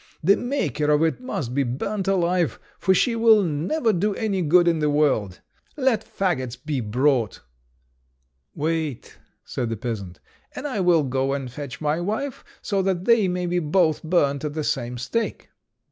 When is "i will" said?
10.67-11.03